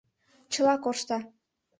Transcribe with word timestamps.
—Чыла 0.51 0.75
коршта. 0.83 1.17